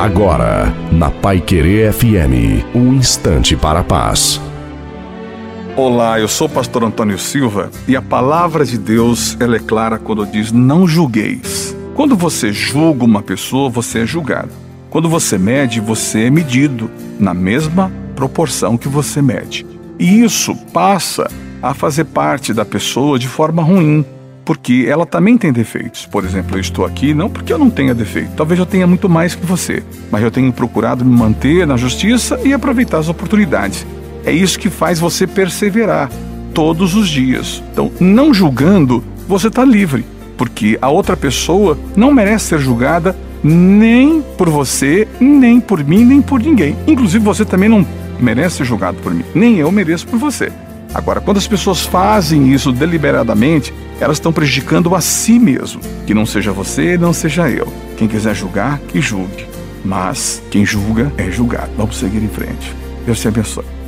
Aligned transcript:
Agora, 0.00 0.74
na 0.90 1.10
Pai 1.10 1.42
Querer 1.42 1.92
FM, 1.92 2.64
um 2.74 2.94
instante 2.94 3.54
para 3.54 3.80
a 3.80 3.84
paz. 3.84 4.40
Olá, 5.76 6.18
eu 6.18 6.26
sou 6.26 6.46
o 6.46 6.50
pastor 6.50 6.84
Antônio 6.84 7.18
Silva 7.18 7.70
e 7.86 7.94
a 7.94 8.00
palavra 8.00 8.64
de 8.64 8.78
Deus 8.78 9.36
ela 9.38 9.56
é 9.56 9.58
clara 9.58 9.98
quando 9.98 10.24
diz: 10.24 10.50
não 10.52 10.88
julgueis. 10.88 11.76
Quando 11.94 12.16
você 12.16 12.50
julga 12.50 13.04
uma 13.04 13.20
pessoa, 13.20 13.68
você 13.68 13.98
é 13.98 14.06
julgado. 14.06 14.48
Quando 14.88 15.06
você 15.06 15.36
mede, 15.36 15.80
você 15.80 16.24
é 16.24 16.30
medido 16.30 16.90
na 17.18 17.34
mesma 17.34 17.92
proporção 18.16 18.78
que 18.78 18.88
você 18.88 19.20
mede. 19.20 19.66
E 19.98 20.22
isso 20.24 20.56
passa 20.72 21.30
a 21.62 21.74
fazer 21.74 22.04
parte 22.04 22.54
da 22.54 22.64
pessoa 22.64 23.18
de 23.18 23.28
forma 23.28 23.62
ruim, 23.62 24.02
porque 24.50 24.84
ela 24.88 25.06
também 25.06 25.38
tem 25.38 25.52
defeitos. 25.52 26.06
Por 26.06 26.24
exemplo, 26.24 26.56
eu 26.56 26.60
estou 26.60 26.84
aqui 26.84 27.14
não 27.14 27.30
porque 27.30 27.52
eu 27.52 27.58
não 27.58 27.70
tenha 27.70 27.94
defeito, 27.94 28.32
talvez 28.36 28.58
eu 28.58 28.66
tenha 28.66 28.84
muito 28.84 29.08
mais 29.08 29.32
que 29.32 29.46
você, 29.46 29.80
mas 30.10 30.24
eu 30.24 30.30
tenho 30.32 30.52
procurado 30.52 31.04
me 31.04 31.16
manter 31.16 31.64
na 31.64 31.76
justiça 31.76 32.36
e 32.44 32.52
aproveitar 32.52 32.98
as 32.98 33.08
oportunidades. 33.08 33.86
É 34.24 34.32
isso 34.32 34.58
que 34.58 34.68
faz 34.68 34.98
você 34.98 35.24
perseverar 35.24 36.10
todos 36.52 36.96
os 36.96 37.08
dias. 37.08 37.62
Então, 37.72 37.92
não 38.00 38.34
julgando, 38.34 39.04
você 39.28 39.46
está 39.46 39.64
livre, 39.64 40.04
porque 40.36 40.76
a 40.82 40.88
outra 40.88 41.16
pessoa 41.16 41.78
não 41.94 42.12
merece 42.12 42.46
ser 42.46 42.58
julgada 42.58 43.16
nem 43.44 44.20
por 44.36 44.50
você, 44.50 45.06
nem 45.20 45.60
por 45.60 45.84
mim, 45.84 46.04
nem 46.04 46.20
por 46.20 46.40
ninguém. 46.40 46.76
Inclusive, 46.88 47.24
você 47.24 47.44
também 47.44 47.68
não 47.68 47.86
merece 48.18 48.56
ser 48.56 48.64
julgado 48.64 48.98
por 49.00 49.14
mim, 49.14 49.22
nem 49.32 49.58
eu 49.58 49.70
mereço 49.70 50.08
por 50.08 50.18
você. 50.18 50.50
Agora, 50.92 51.20
quando 51.20 51.36
as 51.36 51.46
pessoas 51.46 51.82
fazem 51.82 52.52
isso 52.52 52.72
deliberadamente, 52.72 53.72
elas 54.00 54.16
estão 54.16 54.32
prejudicando 54.32 54.94
a 54.94 55.00
si 55.00 55.38
mesmo. 55.38 55.80
Que 56.06 56.14
não 56.14 56.26
seja 56.26 56.52
você, 56.52 56.98
não 56.98 57.12
seja 57.12 57.48
eu. 57.48 57.72
Quem 57.96 58.08
quiser 58.08 58.34
julgar, 58.34 58.78
que 58.88 59.00
julgue. 59.00 59.46
Mas 59.84 60.42
quem 60.50 60.66
julga 60.66 61.12
é 61.16 61.30
julgado. 61.30 61.70
Vamos 61.76 61.96
seguir 61.96 62.22
em 62.22 62.28
frente. 62.28 62.74
Deus 63.06 63.20
te 63.20 63.28
abençoe. 63.28 63.79